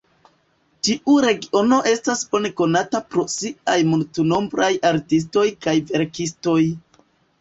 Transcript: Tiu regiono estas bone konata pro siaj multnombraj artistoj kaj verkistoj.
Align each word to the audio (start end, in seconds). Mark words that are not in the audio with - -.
Tiu 0.87 1.17
regiono 1.25 1.77
estas 1.91 2.23
bone 2.31 2.51
konata 2.61 3.03
pro 3.11 3.27
siaj 3.35 3.77
multnombraj 3.91 4.71
artistoj 4.93 5.49
kaj 5.67 5.77
verkistoj. 5.93 6.61